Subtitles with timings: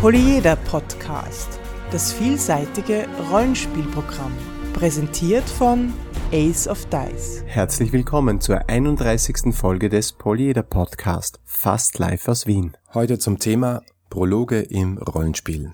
[0.00, 1.58] Polyeder Podcast,
[1.90, 4.30] das vielseitige Rollenspielprogramm,
[4.72, 5.92] präsentiert von
[6.30, 7.42] Ace of Dice.
[7.46, 9.52] Herzlich willkommen zur 31.
[9.52, 12.76] Folge des Polyeder Podcast, fast live aus Wien.
[12.94, 15.72] Heute zum Thema Prologe im Rollenspiel.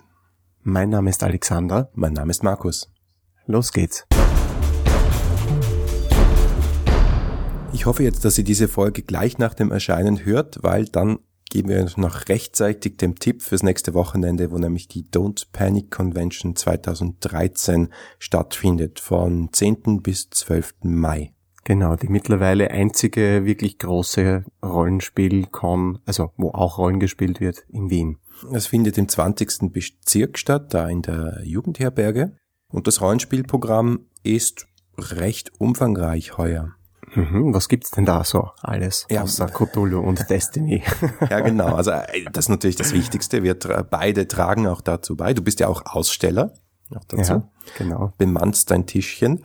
[0.62, 1.90] Mein Name ist Alexander.
[1.92, 2.90] Mein Name ist Markus.
[3.44, 4.06] Los geht's.
[7.74, 11.18] Ich hoffe jetzt, dass ihr diese Folge gleich nach dem Erscheinen hört, weil dann
[11.54, 16.56] geben wir noch rechtzeitig dem Tipp fürs nächste Wochenende, wo nämlich die Don't Panic Convention
[16.56, 20.02] 2013 stattfindet, von 10.
[20.02, 20.74] bis 12.
[20.82, 21.32] Mai.
[21.62, 28.18] Genau, die mittlerweile einzige wirklich große Rollenspiel-Con, also wo auch Rollen gespielt wird, in Wien.
[28.52, 29.72] Es findet im 20.
[29.72, 32.36] Bezirk statt, da in der Jugendherberge.
[32.66, 34.66] Und das Rollenspielprogramm ist
[34.98, 36.74] recht umfangreich heuer.
[37.14, 39.22] Mhm, was gibt's denn da so alles ja.
[39.22, 40.82] außer Cthulhu und Destiny?
[41.30, 41.74] ja, genau.
[41.74, 43.42] Also äh, das ist natürlich das Wichtigste.
[43.42, 45.34] Wir beide tragen auch dazu bei.
[45.34, 46.52] Du bist ja auch Aussteller.
[46.94, 47.32] Auch dazu.
[47.32, 47.48] Ja,
[47.78, 48.12] genau.
[48.18, 49.44] Bemannst dein Tischchen.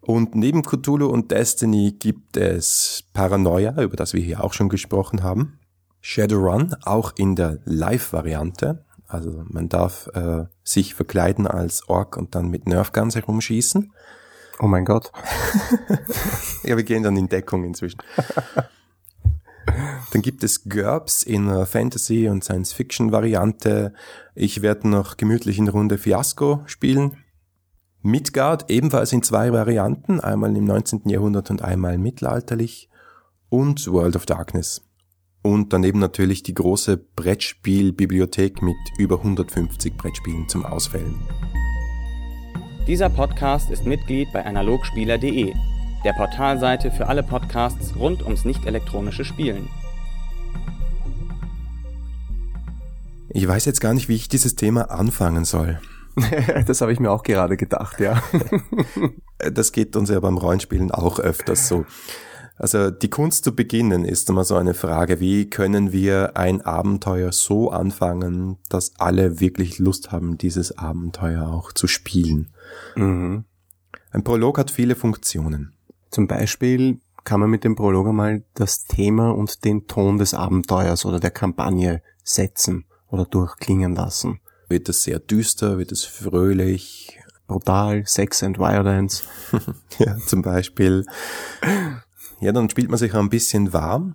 [0.00, 5.22] Und neben Cthulhu und Destiny gibt es Paranoia, über das wir hier auch schon gesprochen
[5.22, 5.58] haben.
[6.00, 8.84] Shadowrun, auch in der Live-Variante.
[9.06, 13.92] Also man darf äh, sich verkleiden als Ork und dann mit Nerfguns herumschießen.
[14.60, 15.12] Oh mein Gott.
[16.64, 17.98] ja, wir gehen dann in Deckung inzwischen.
[20.12, 23.92] Dann gibt es GURPS in einer Fantasy- und Science-Fiction-Variante.
[24.34, 27.18] Ich werde noch gemütlich in Runde Fiasco spielen.
[28.00, 31.08] Midgard ebenfalls in zwei Varianten, einmal im 19.
[31.08, 32.88] Jahrhundert und einmal mittelalterlich.
[33.50, 34.82] Und World of Darkness.
[35.42, 41.16] Und daneben natürlich die große Brettspielbibliothek mit über 150 Brettspielen zum Auswählen.
[42.88, 45.52] Dieser Podcast ist Mitglied bei analogspieler.de,
[46.06, 49.68] der Portalseite für alle Podcasts rund ums nicht elektronische Spielen.
[53.28, 55.78] Ich weiß jetzt gar nicht, wie ich dieses Thema anfangen soll.
[56.66, 58.22] das habe ich mir auch gerade gedacht, ja.
[59.52, 61.84] das geht uns ja beim Rollenspielen auch öfters so.
[62.56, 67.32] Also die Kunst zu beginnen ist immer so eine Frage, wie können wir ein Abenteuer
[67.32, 72.48] so anfangen, dass alle wirklich Lust haben, dieses Abenteuer auch zu spielen.
[72.96, 73.44] Mhm.
[74.10, 75.74] Ein Prolog hat viele Funktionen.
[76.10, 81.04] Zum Beispiel kann man mit dem Prolog einmal das Thema und den Ton des Abenteuers
[81.04, 84.40] oder der Kampagne setzen oder durchklingen lassen.
[84.68, 89.24] Wird es sehr düster, wird es fröhlich, brutal, Sex and Violence.
[89.98, 91.04] ja, zum Beispiel.
[92.40, 94.14] Ja, dann spielt man sich ein bisschen warm,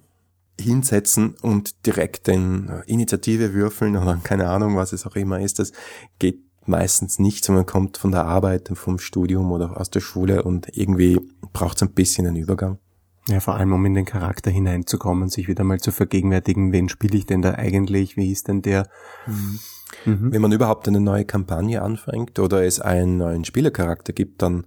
[0.60, 5.60] hinsetzen und direkt den Initiative würfeln oder keine Ahnung, was es auch immer ist.
[5.60, 5.72] Das
[6.20, 10.68] geht meistens nicht, sondern kommt von der Arbeit, vom Studium oder aus der Schule und
[10.78, 11.20] irgendwie
[11.52, 12.80] braucht es ein bisschen einen Übergang.
[13.28, 17.18] Ja, vor allem um in den Charakter hineinzukommen, sich wieder mal zu vergegenwärtigen, wen spiele
[17.18, 18.88] ich denn da eigentlich, wie ist denn der?
[19.26, 19.60] Mhm.
[20.06, 20.32] Mhm.
[20.34, 24.66] Wenn man überhaupt eine neue Kampagne anfängt oder es einen neuen Spielercharakter gibt, dann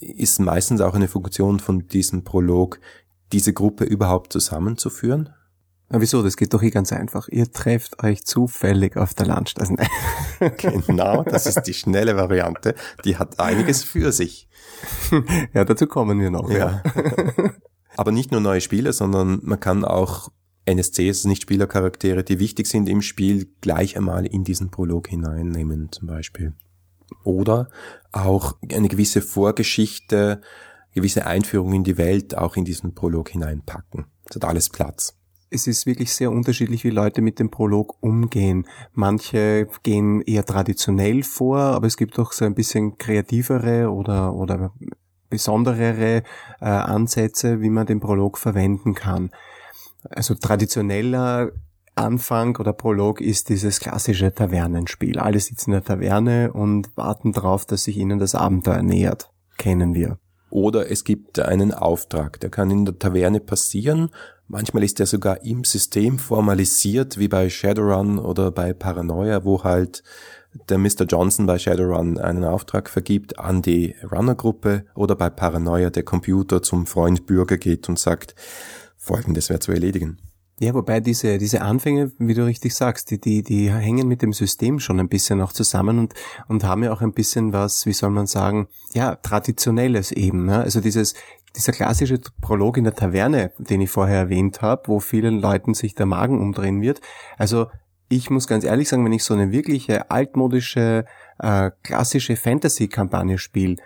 [0.00, 2.80] ist meistens auch eine Funktion von diesem Prolog,
[3.32, 5.30] diese Gruppe überhaupt zusammenzuführen.
[5.92, 6.22] Na wieso?
[6.22, 7.28] Das geht doch eh ganz einfach.
[7.28, 9.76] Ihr trefft euch zufällig auf der Landstraße.
[10.56, 12.74] genau, das ist die schnelle Variante.
[13.04, 14.48] Die hat einiges für sich.
[15.54, 16.50] Ja, dazu kommen wir noch.
[16.50, 16.82] Ja.
[17.96, 20.30] Aber nicht nur neue Spieler, sondern man kann auch
[20.64, 26.08] NSCs, nicht Spielercharaktere, die wichtig sind im Spiel, gleich einmal in diesen Prolog hineinnehmen, zum
[26.08, 26.54] Beispiel
[27.24, 27.68] oder
[28.10, 30.40] auch eine gewisse Vorgeschichte,
[30.92, 34.06] gewisse Einführung in die Welt auch in diesen Prolog hineinpacken.
[34.24, 35.16] Das hat alles Platz.
[35.54, 38.66] Es ist wirklich sehr unterschiedlich, wie Leute mit dem Prolog umgehen.
[38.94, 44.72] Manche gehen eher traditionell vor, aber es gibt auch so ein bisschen kreativere oder, oder
[45.28, 46.22] besonderere
[46.60, 49.30] äh, Ansätze, wie man den Prolog verwenden kann.
[50.08, 51.52] Also traditioneller
[51.94, 55.18] Anfang oder Prolog ist dieses klassische Tavernenspiel.
[55.18, 59.30] Alle sitzen in der Taverne und warten darauf, dass sich ihnen das Abenteuer nähert.
[59.58, 60.18] Kennen wir.
[60.52, 64.10] Oder es gibt einen Auftrag, der kann in der Taverne passieren.
[64.52, 70.02] Manchmal ist der sogar im System formalisiert, wie bei Shadowrun oder bei Paranoia, wo halt
[70.68, 71.06] der Mr.
[71.08, 76.84] Johnson bei Shadowrun einen Auftrag vergibt an die Runnergruppe oder bei Paranoia der Computer zum
[76.84, 78.34] Freund Bürger geht und sagt,
[78.98, 80.18] folgendes wäre zu erledigen.
[80.60, 84.34] Ja, wobei diese, diese Anfänge, wie du richtig sagst, die, die, die hängen mit dem
[84.34, 86.12] System schon ein bisschen auch zusammen und,
[86.46, 90.44] und haben ja auch ein bisschen was, wie soll man sagen, ja, traditionelles eben.
[90.44, 90.58] Ne?
[90.58, 91.14] Also dieses,
[91.56, 95.94] dieser klassische Prolog in der Taverne, den ich vorher erwähnt habe, wo vielen Leuten sich
[95.94, 97.00] der Magen umdrehen wird.
[97.38, 97.66] Also
[98.08, 101.04] ich muss ganz ehrlich sagen, wenn ich so eine wirkliche altmodische,
[101.38, 103.76] äh, klassische Fantasy-Kampagne spiele,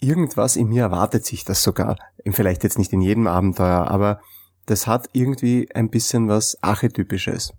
[0.00, 1.96] irgendwas in mir erwartet sich das sogar.
[2.30, 4.20] Vielleicht jetzt nicht in jedem Abenteuer, aber
[4.66, 7.52] das hat irgendwie ein bisschen was Archetypisches.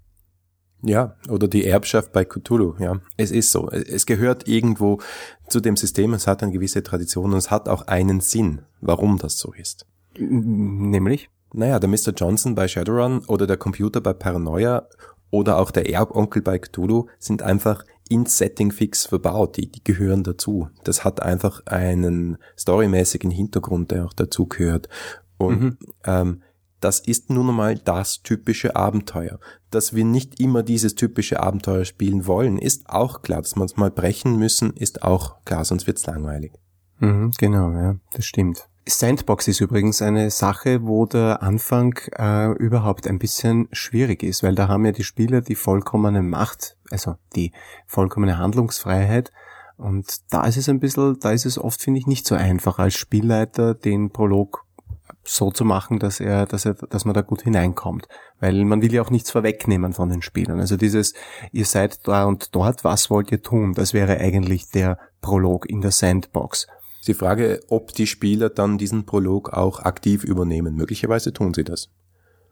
[0.81, 2.99] Ja, oder die Erbschaft bei Cthulhu, ja.
[3.17, 3.69] Es ist so.
[3.69, 4.99] Es gehört irgendwo
[5.47, 9.17] zu dem System, es hat eine gewisse Tradition und es hat auch einen Sinn, warum
[9.17, 9.85] das so ist.
[10.17, 11.29] Nämlich?
[11.53, 12.11] Naja, der Mr.
[12.15, 14.87] Johnson bei Shadowrun oder der Computer bei Paranoia
[15.31, 20.23] oder auch der Erbonkel bei Cthulhu sind einfach ins Setting fix verbaut, die, die gehören
[20.23, 20.69] dazu.
[20.83, 24.87] Das hat einfach einen storymäßigen Hintergrund, der auch dazu gehört.
[25.37, 25.77] Und mhm.
[26.05, 26.41] ähm,
[26.79, 29.39] das ist nun einmal das typische Abenteuer.
[29.71, 33.41] Dass wir nicht immer dieses typische Abenteuer spielen wollen, ist auch klar.
[33.41, 36.53] Dass wir uns mal brechen müssen, ist auch klar, sonst wird's langweilig.
[36.99, 38.67] Mhm, genau, ja, das stimmt.
[38.87, 44.55] Sandbox ist übrigens eine Sache, wo der Anfang äh, überhaupt ein bisschen schwierig ist, weil
[44.55, 47.51] da haben ja die Spieler die vollkommene Macht, also die
[47.85, 49.33] vollkommene Handlungsfreiheit.
[49.75, 52.79] Und da ist es ein bisschen, da ist es oft, finde ich, nicht so einfach
[52.79, 54.65] als Spielleiter den Prolog
[55.27, 58.07] so zu machen, dass er, dass er, dass man da gut hineinkommt.
[58.39, 60.59] Weil man will ja auch nichts vorwegnehmen von den Spielern.
[60.59, 61.13] Also dieses,
[61.51, 63.73] ihr seid da und dort, was wollt ihr tun?
[63.73, 66.67] Das wäre eigentlich der Prolog in der Sandbox.
[67.07, 70.75] Die Frage, ob die Spieler dann diesen Prolog auch aktiv übernehmen.
[70.75, 71.89] Möglicherweise tun sie das.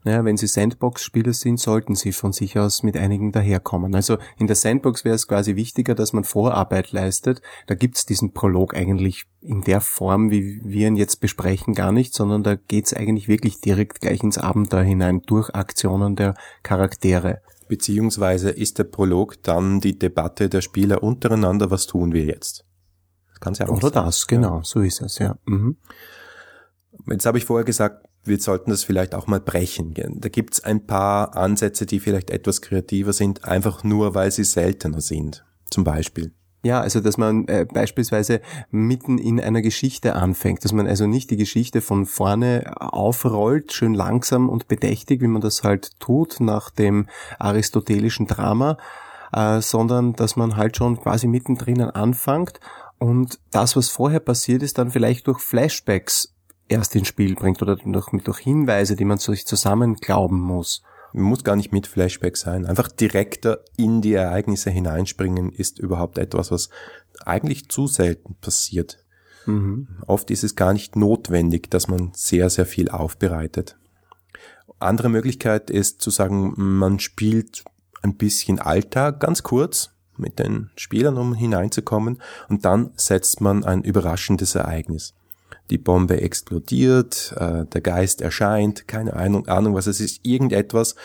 [0.06, 3.96] Naja, wenn sie Sandbox-Spieler sind, sollten sie von sich aus mit einigen daherkommen.
[3.96, 7.42] Also in der Sandbox wäre es quasi wichtiger, dass man Vorarbeit leistet.
[7.66, 12.14] Da gibt's diesen Prolog eigentlich in der Form, wie wir ihn jetzt besprechen, gar nicht,
[12.14, 17.42] sondern da geht's eigentlich wirklich direkt gleich ins Abenteuer hinein, durch Aktionen der Charaktere.
[17.68, 22.64] Beziehungsweise ist der Prolog dann die Debatte der Spieler untereinander, was tun wir jetzt?
[23.32, 24.06] Das kann's ja auch Oder sein.
[24.06, 24.64] das, genau, ja.
[24.64, 25.40] so ist es, ja.
[25.46, 25.78] Mhm.
[27.08, 29.94] Jetzt habe ich vorher gesagt, wir sollten das vielleicht auch mal brechen.
[29.94, 35.02] Da gibt's ein paar Ansätze, die vielleicht etwas kreativer sind, einfach nur, weil sie seltener
[35.02, 35.46] sind.
[35.70, 36.32] Zum Beispiel.
[36.64, 38.42] Ja, also dass man äh, beispielsweise
[38.72, 43.94] mitten in einer Geschichte anfängt, dass man also nicht die Geschichte von vorne aufrollt, schön
[43.94, 47.08] langsam und bedächtig, wie man das halt tut nach dem
[47.38, 48.78] aristotelischen Drama,
[49.32, 52.60] äh, sondern dass man halt schon quasi mittendrin anfängt
[52.98, 56.35] und das, was vorher passiert ist, dann vielleicht durch Flashbacks
[56.68, 60.82] erst ins Spiel bringt oder durch, durch Hinweise, die man sich zusammen glauben muss.
[61.14, 62.66] Muss gar nicht mit Flashback sein.
[62.66, 66.70] Einfach direkter in die Ereignisse hineinspringen ist überhaupt etwas, was
[67.24, 68.98] eigentlich zu selten passiert.
[69.46, 69.88] Mhm.
[70.08, 73.78] Oft ist es gar nicht notwendig, dass man sehr, sehr viel aufbereitet.
[74.80, 77.64] Andere Möglichkeit ist zu sagen, man spielt
[78.02, 83.84] ein bisschen Alltag ganz kurz mit den Spielern, um hineinzukommen, und dann setzt man ein
[83.84, 85.14] überraschendes Ereignis
[85.70, 90.96] die Bombe explodiert, äh, der Geist erscheint, keine Ahnung, Ahnung, was es ist, irgendetwas,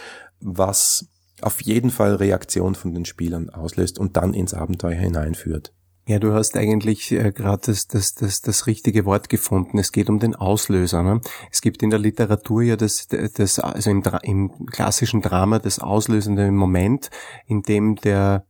[0.41, 1.09] was
[1.41, 5.73] auf jeden Fall Reaktion von den Spielern auslöst und dann ins Abenteuer hineinführt.
[6.07, 9.79] Ja, du hast eigentlich äh, gerade das, das, das, das richtige Wort gefunden.
[9.79, 11.03] Es geht um den Auslöser.
[11.03, 11.21] Ne?
[11.53, 16.51] Es gibt in der Literatur ja das, das also im, im klassischen Drama das auslösende
[16.51, 17.11] Moment,
[17.47, 18.45] in dem der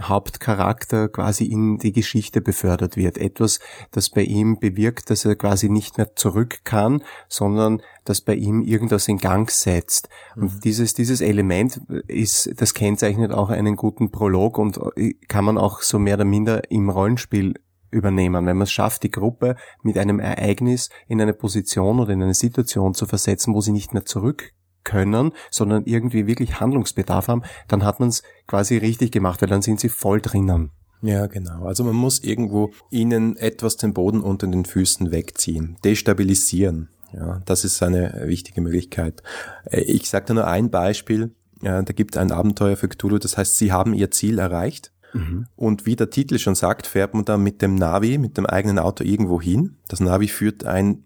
[0.00, 3.18] Hauptcharakter quasi in die Geschichte befördert wird.
[3.18, 3.60] Etwas,
[3.90, 8.62] das bei ihm bewirkt, dass er quasi nicht mehr zurück kann, sondern das bei ihm
[8.62, 10.08] irgendwas in Gang setzt.
[10.34, 10.60] Und mhm.
[10.60, 15.80] dieses, dieses Element ist, das kennzeichnet auch einen guten Prolog und äh, kann man auch
[15.82, 17.54] so mehr oder minder im Rollenspiel
[17.90, 18.46] übernehmen.
[18.46, 22.34] Wenn man es schafft, die Gruppe mit einem Ereignis in eine Position oder in eine
[22.34, 24.52] Situation zu versetzen, wo sie nicht mehr zurück
[24.86, 29.60] können, sondern irgendwie wirklich Handlungsbedarf haben, dann hat man es quasi richtig gemacht, weil dann
[29.60, 30.70] sind sie voll drinnen.
[31.02, 31.66] Ja, genau.
[31.66, 36.88] Also man muss irgendwo ihnen etwas den Boden unter den Füßen wegziehen, destabilisieren.
[37.12, 39.22] Ja, das ist eine wichtige Möglichkeit.
[39.64, 41.34] Äh, ich sage da nur ein Beispiel.
[41.62, 44.92] Da gibt es ein Abenteuer für Cthulhu, das heißt, sie haben ihr Ziel erreicht.
[45.14, 45.46] Mhm.
[45.56, 48.78] Und wie der Titel schon sagt, fährt man da mit dem Navi, mit dem eigenen
[48.78, 49.76] Auto irgendwo hin.
[49.88, 51.05] Das Navi führt ein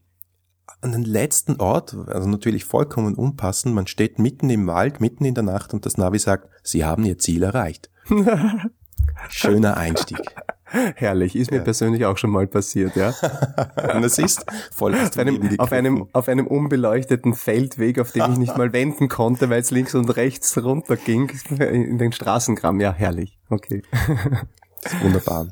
[0.80, 5.34] an den letzten Ort, also natürlich vollkommen unpassend, man steht mitten im Wald, mitten in
[5.34, 7.90] der Nacht und das Navi sagt, Sie haben Ihr Ziel erreicht.
[9.28, 10.20] Schöner Einstieg.
[10.72, 11.62] Herrlich, ist mir ja.
[11.64, 13.12] persönlich auch schon mal passiert, ja.
[13.92, 18.38] und es ist voll auf einem, auf einem, auf einem unbeleuchteten Feldweg, auf dem ich
[18.38, 22.80] nicht mal wenden konnte, weil es links und rechts runter ging, in den Straßengramm.
[22.80, 23.40] Ja, herrlich.
[23.48, 23.82] Okay.
[25.02, 25.48] Wunderbar.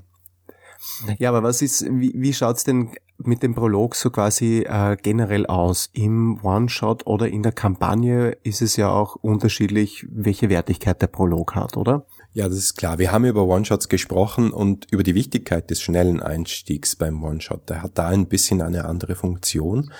[1.18, 5.46] Ja, aber was ist, wie, wie schaut's denn mit dem Prolog so quasi äh, generell
[5.46, 5.90] aus?
[5.92, 11.54] Im One-Shot oder in der Kampagne ist es ja auch unterschiedlich, welche Wertigkeit der Prolog
[11.54, 12.06] hat, oder?
[12.32, 12.98] Ja, das ist klar.
[12.98, 17.68] Wir haben über One-Shots gesprochen und über die Wichtigkeit des schnellen Einstiegs beim One-Shot.
[17.68, 19.90] Der hat da ein bisschen eine andere Funktion.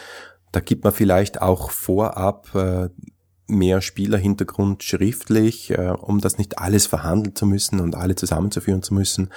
[0.53, 2.89] Da gibt man vielleicht auch vorab äh,
[3.49, 8.95] mehr Spielerhintergrund schriftlich, äh, um das nicht alles verhandeln zu müssen und alle zusammenzuführen zu
[8.95, 9.31] müssen.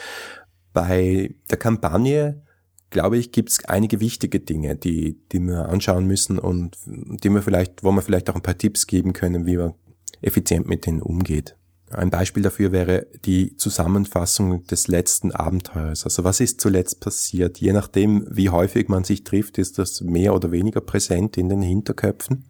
[0.73, 2.41] Bei der Kampagne,
[2.89, 7.41] glaube ich, gibt es einige wichtige Dinge, die, die wir anschauen müssen und die wir
[7.41, 9.73] vielleicht, wo wir vielleicht auch ein paar Tipps geben können, wie man
[10.21, 11.55] effizient mit denen umgeht.
[11.93, 16.05] Ein Beispiel dafür wäre die Zusammenfassung des letzten Abenteuers.
[16.05, 17.59] Also was ist zuletzt passiert?
[17.59, 21.61] Je nachdem, wie häufig man sich trifft, ist das mehr oder weniger präsent in den
[21.61, 22.45] Hinterköpfen.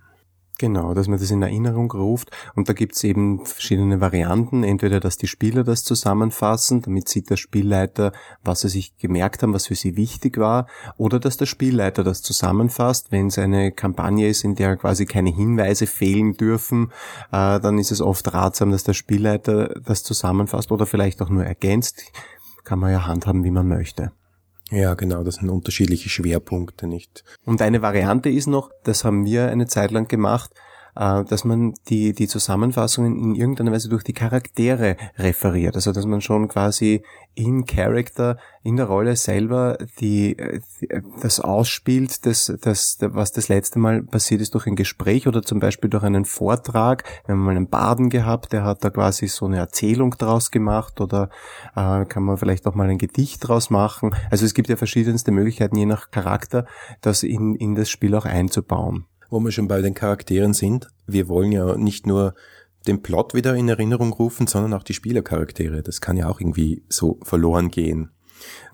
[0.61, 2.29] Genau, dass man das in Erinnerung ruft.
[2.53, 4.63] Und da gibt's eben verschiedene Varianten.
[4.63, 8.11] Entweder, dass die Spieler das zusammenfassen, damit sieht der Spielleiter,
[8.43, 10.67] was sie sich gemerkt haben, was für sie wichtig war.
[10.97, 13.11] Oder dass der Spielleiter das zusammenfasst.
[13.11, 16.91] Wenn es eine Kampagne ist, in der quasi keine Hinweise fehlen dürfen,
[17.31, 21.43] äh, dann ist es oft ratsam, dass der Spielleiter das zusammenfasst oder vielleicht auch nur
[21.43, 22.03] ergänzt.
[22.65, 24.11] Kann man ja handhaben, wie man möchte.
[24.71, 27.25] Ja, genau, das sind unterschiedliche Schwerpunkte, nicht?
[27.45, 30.51] Und eine Variante ist noch, das haben wir eine Zeit lang gemacht,
[30.95, 35.75] äh, dass man die, die Zusammenfassungen in irgendeiner Weise durch die Charaktere referiert.
[35.75, 40.35] Also dass man schon quasi in Character, in der Rolle selber die,
[40.81, 40.89] die
[41.21, 45.59] das ausspielt, das, das, was das letzte Mal passiert ist durch ein Gespräch oder zum
[45.59, 47.03] Beispiel durch einen Vortrag.
[47.25, 50.99] Wir haben mal einen Baden gehabt, der hat da quasi so eine Erzählung draus gemacht
[50.99, 51.29] oder
[51.75, 54.13] äh, kann man vielleicht auch mal ein Gedicht draus machen.
[54.29, 56.65] Also es gibt ja verschiedenste Möglichkeiten, je nach Charakter,
[56.99, 61.27] das in, in das Spiel auch einzubauen wo wir schon bei den Charakteren sind, wir
[61.27, 62.35] wollen ja nicht nur
[62.85, 65.81] den Plot wieder in Erinnerung rufen, sondern auch die Spielercharaktere.
[65.81, 68.11] Das kann ja auch irgendwie so verloren gehen.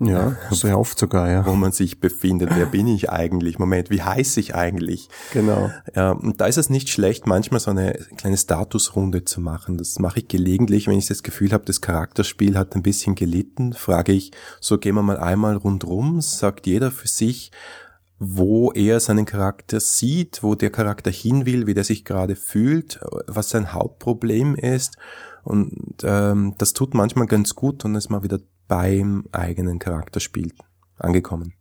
[0.00, 1.44] Ja, sehr oft sogar, ja.
[1.44, 2.50] Wo man sich befindet.
[2.54, 3.58] Wer bin ich eigentlich?
[3.58, 5.10] Moment, wie heiße ich eigentlich?
[5.34, 5.70] Genau.
[5.94, 9.76] Ja, und da ist es nicht schlecht, manchmal so eine kleine Statusrunde zu machen.
[9.76, 13.74] Das mache ich gelegentlich, wenn ich das Gefühl habe, das Charakterspiel hat ein bisschen gelitten,
[13.74, 17.52] frage ich, so gehen wir mal einmal rundrum, sagt jeder für sich,
[18.18, 23.00] wo er seinen Charakter sieht, wo der Charakter hin will, wie der sich gerade fühlt,
[23.26, 24.96] was sein Hauptproblem ist.
[25.44, 30.52] Und ähm, das tut manchmal ganz gut und ist mal wieder beim eigenen Charakterspiel
[30.98, 31.54] angekommen.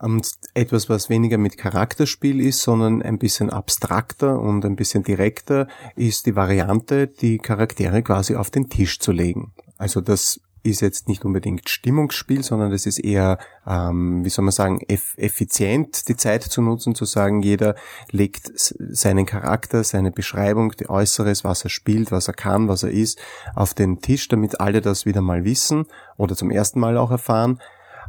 [0.00, 5.66] Und etwas, was weniger mit Charakterspiel ist, sondern ein bisschen abstrakter und ein bisschen direkter,
[5.96, 9.54] ist die Variante, die Charaktere quasi auf den Tisch zu legen.
[9.76, 14.52] Also das ist jetzt nicht unbedingt Stimmungsspiel, sondern das ist eher, ähm, wie soll man
[14.52, 17.74] sagen, eff effizient die Zeit zu nutzen, zu sagen, jeder
[18.10, 22.90] legt seinen Charakter, seine Beschreibung, die Äußeres, was er spielt, was er kann, was er
[22.90, 23.18] ist,
[23.54, 25.86] auf den Tisch, damit alle das wieder mal wissen
[26.16, 27.60] oder zum ersten Mal auch erfahren.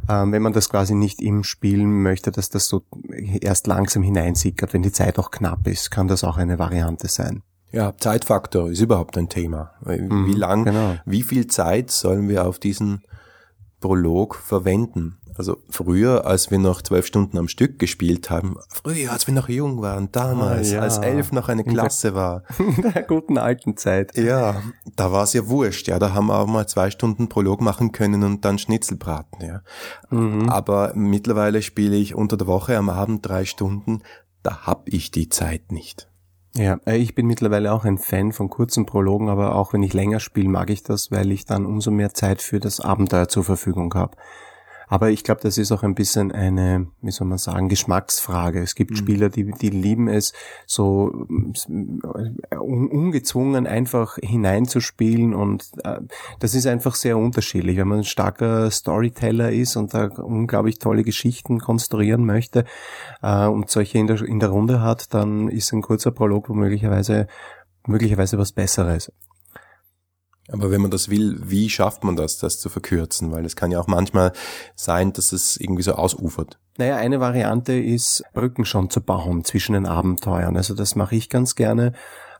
[0.08, 2.82] Ähm, wenn man das quasi nicht im Spielen möchte, dass das so
[3.40, 7.42] erst langsam hineinsickert, wenn die Zeit auch knapp ist, kann das auch eine Variante sein.
[7.72, 9.72] Ja, Zeitfaktor ist überhaupt ein Thema.
[9.80, 10.96] Wie mhm, lang, genau.
[11.04, 13.02] wie viel Zeit sollen wir auf diesen
[13.80, 15.20] Prolog verwenden?
[15.40, 19.48] Also früher, als wir noch zwölf Stunden am Stück gespielt haben, früher, als wir noch
[19.48, 20.80] jung waren, damals, ah, ja.
[20.80, 22.42] als elf noch eine Klasse war.
[22.58, 24.18] In der guten alten Zeit.
[24.18, 24.60] Ja,
[24.96, 27.92] da war es ja wurscht, ja, da haben wir auch mal zwei Stunden Prolog machen
[27.92, 29.62] können und dann Schnitzel braten, ja.
[30.10, 30.50] Mhm.
[30.50, 34.02] Aber mittlerweile spiele ich unter der Woche am Abend drei Stunden,
[34.42, 36.09] da hab ich die Zeit nicht.
[36.56, 39.94] Ja, äh, ich bin mittlerweile auch ein Fan von kurzen Prologen, aber auch wenn ich
[39.94, 43.44] länger spiele, mag ich das, weil ich dann umso mehr Zeit für das Abenteuer zur
[43.44, 44.16] Verfügung habe.
[44.90, 48.60] Aber ich glaube, das ist auch ein bisschen eine, wie soll man sagen, Geschmacksfrage.
[48.60, 48.96] Es gibt mhm.
[48.96, 50.32] Spieler, die, die lieben es,
[50.66, 51.26] so
[52.50, 56.00] äh, ungezwungen einfach hineinzuspielen und äh,
[56.40, 57.76] das ist einfach sehr unterschiedlich.
[57.76, 62.64] Wenn man ein starker Storyteller ist und da unglaublich tolle Geschichten konstruieren möchte
[63.22, 67.28] äh, und solche in der, in der Runde hat, dann ist ein kurzer Prolog womöglicherweise
[67.86, 69.12] möglicherweise was Besseres.
[70.52, 73.32] Aber wenn man das will, wie schafft man das, das zu verkürzen?
[73.32, 74.32] Weil es kann ja auch manchmal
[74.74, 76.58] sein, dass es irgendwie so ausufert.
[76.78, 80.56] Naja, eine Variante ist, Brücken schon zu bauen zwischen den Abenteuern.
[80.56, 81.92] Also das mache ich ganz gerne,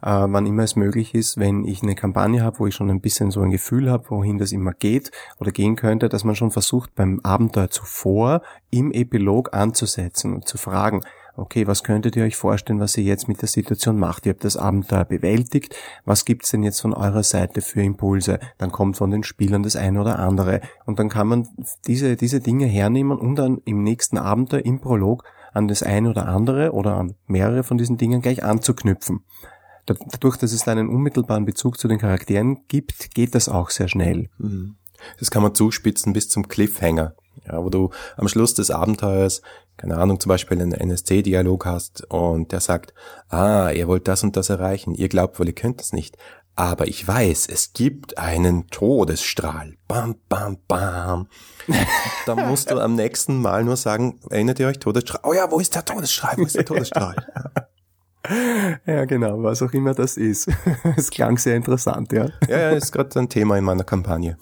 [0.02, 3.00] äh, wann immer es möglich ist, wenn ich eine Kampagne habe, wo ich schon ein
[3.00, 6.50] bisschen so ein Gefühl habe, wohin das immer geht oder gehen könnte, dass man schon
[6.50, 11.02] versucht, beim Abenteuer zuvor im Epilog anzusetzen und zu fragen,
[11.36, 14.26] okay, was könntet ihr euch vorstellen, was ihr jetzt mit der Situation macht?
[14.26, 18.38] Ihr habt das Abenteuer bewältigt, was gibt's denn jetzt von eurer Seite für Impulse?
[18.58, 21.48] Dann kommt von den Spielern das eine oder andere und dann kann man
[21.86, 26.28] diese, diese Dinge hernehmen und dann im nächsten Abenteuer, im Prolog, an das eine oder
[26.28, 29.24] andere oder an mehrere von diesen Dingen gleich anzuknüpfen.
[29.86, 34.28] Dadurch, dass es einen unmittelbaren Bezug zu den Charakteren gibt, geht das auch sehr schnell.
[34.38, 34.76] Mhm.
[35.18, 37.14] Das kann man zuspitzen bis zum Cliffhanger.
[37.46, 39.40] Ja, wo du am Schluss des Abenteuers,
[39.80, 42.92] keine Ahnung, zum Beispiel einen NSC-Dialog hast und der sagt,
[43.30, 46.18] ah, ihr wollt das und das erreichen, ihr glaubt wohl, ihr könnt es nicht.
[46.54, 49.76] Aber ich weiß, es gibt einen Todesstrahl.
[49.88, 51.28] Bam, bam, bam.
[52.26, 55.22] da musst du am nächsten Mal nur sagen, erinnert ihr euch Todesstrahl?
[55.24, 56.34] Oh ja, wo ist der Todesstrahl?
[56.36, 57.16] Wo ist der Todesstrahl?
[58.86, 60.46] Ja, genau, was auch immer das ist.
[60.96, 62.28] Es klang sehr interessant, ja.
[62.46, 64.36] Ja, ja, ist gerade ein Thema in meiner Kampagne.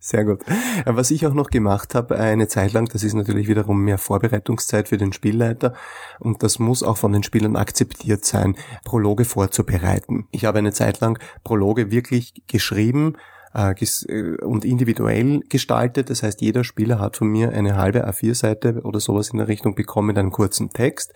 [0.00, 0.42] Sehr gut.
[0.84, 4.88] Was ich auch noch gemacht habe, eine Zeit lang, das ist natürlich wiederum mehr Vorbereitungszeit
[4.88, 5.74] für den Spielleiter
[6.20, 10.28] und das muss auch von den Spielern akzeptiert sein, Prologe vorzubereiten.
[10.30, 13.16] Ich habe eine Zeit lang Prologe wirklich geschrieben,
[13.54, 16.10] äh, äh, und individuell gestaltet.
[16.10, 19.74] Das heißt, jeder Spieler hat von mir eine halbe A4-Seite oder sowas in der Richtung
[19.74, 21.14] bekommen mit einem kurzen Text.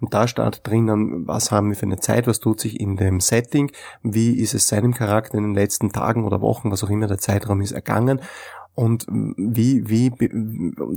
[0.00, 3.20] Und da steht drinnen, was haben wir für eine Zeit, was tut sich in dem
[3.20, 3.70] Setting,
[4.02, 7.18] wie ist es seinem Charakter in den letzten Tagen oder Wochen, was auch immer der
[7.18, 8.20] Zeitraum ist, ergangen
[8.78, 10.12] und wie, wie,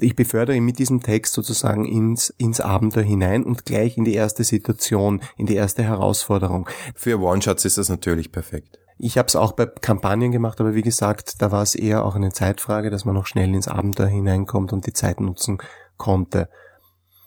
[0.02, 4.14] ich befördere ihn mit diesem Text sozusagen ins, ins Abenteuer hinein und gleich in die
[4.14, 6.70] erste Situation, in die erste Herausforderung.
[6.94, 8.81] Für One-Shots ist das natürlich perfekt.
[9.04, 12.14] Ich habe es auch bei Kampagnen gemacht, aber wie gesagt, da war es eher auch
[12.14, 15.58] eine Zeitfrage, dass man noch schnell ins Abenteuer hineinkommt und die Zeit nutzen
[15.98, 16.50] konnte.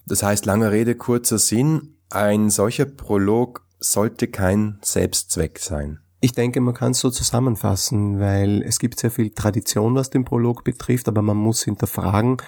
[0.06, 6.03] Das heißt, lange Rede, kurzer Sinn, ein solcher Prolog sollte kein Selbstzweck sein.
[6.24, 10.24] Ich denke, man kann es so zusammenfassen, weil es gibt sehr viel Tradition, was den
[10.24, 12.38] Prolog betrifft, aber man muss hinterfragen,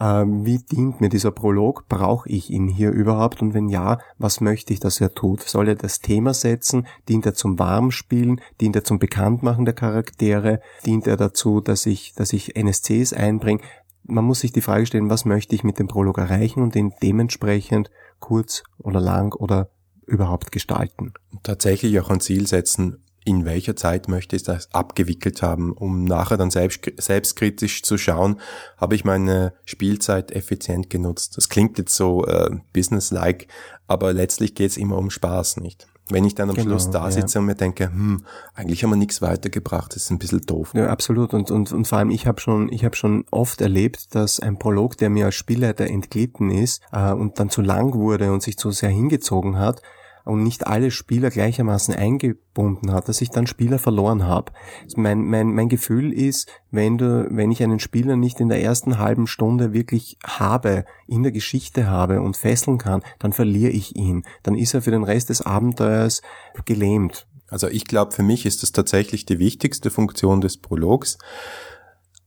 [0.00, 1.86] ähm, wie dient mir dieser Prolog?
[1.86, 3.42] Brauche ich ihn hier überhaupt?
[3.42, 5.42] Und wenn ja, was möchte ich, dass er tut?
[5.42, 6.86] Soll er das Thema setzen?
[7.10, 8.40] Dient er zum Warmspielen?
[8.62, 10.62] Dient er zum Bekanntmachen der Charaktere?
[10.86, 13.60] Dient er dazu, dass ich, dass ich NSCs einbringe?
[14.04, 16.94] Man muss sich die Frage stellen, was möchte ich mit dem Prolog erreichen und ihn
[17.02, 19.68] dementsprechend kurz oder lang oder
[20.06, 21.12] überhaupt gestalten.
[21.42, 26.36] Tatsächlich auch ein Ziel setzen, in welcher Zeit möchte ich das abgewickelt haben, um nachher
[26.36, 28.40] dann selbst, selbstkritisch zu schauen,
[28.76, 31.36] habe ich meine Spielzeit effizient genutzt.
[31.36, 33.48] Das klingt jetzt so äh, businesslike,
[33.88, 35.88] aber letztlich geht es immer um Spaß, nicht?
[36.08, 37.40] Wenn ich dann am genau, Schluss da sitze ja.
[37.40, 40.70] und mir denke, hm, eigentlich haben wir nichts weitergebracht, das ist ein bisschen doof.
[40.74, 41.34] Ja, absolut.
[41.34, 44.56] Und, und, und vor allem, ich habe schon, ich habe schon oft erlebt, dass ein
[44.56, 48.56] Prolog, der mir als Spielleiter entglitten ist äh, und dann zu lang wurde und sich
[48.56, 49.82] zu sehr hingezogen hat,
[50.26, 54.52] und nicht alle Spieler gleichermaßen eingebunden hat, dass ich dann Spieler verloren habe.
[54.96, 58.98] Mein, mein, mein Gefühl ist, wenn du, wenn ich einen Spieler nicht in der ersten
[58.98, 64.24] halben Stunde wirklich habe, in der Geschichte habe und fesseln kann, dann verliere ich ihn.
[64.42, 66.22] Dann ist er für den Rest des Abenteuers
[66.64, 67.28] gelähmt.
[67.46, 71.18] Also ich glaube, für mich ist das tatsächlich die wichtigste Funktion des Prologs,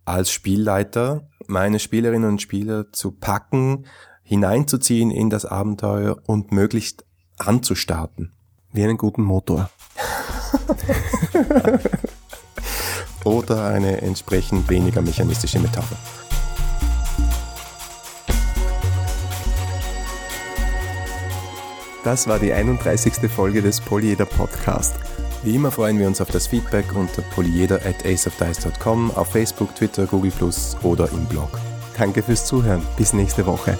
[0.06, 3.86] als Spielleiter meine Spielerinnen und Spieler zu packen,
[4.24, 7.04] hineinzuziehen in das Abenteuer und möglichst
[7.39, 8.32] anzustarten.
[8.71, 9.69] Wie einen guten Motor.
[13.23, 15.97] Oder eine entsprechend weniger mechanistische Metapher.
[22.04, 23.30] Das war die 31.
[23.30, 24.95] Folge des Polyeder Podcast.
[25.43, 30.06] Wie immer freuen wir uns auf das Feedback unter polyeder at aceofdice.com, auf Facebook, Twitter,
[30.06, 31.49] Google Plus oder im Blog.
[31.97, 32.82] Danke fürs Zuhören.
[32.97, 33.78] Bis nächste Woche.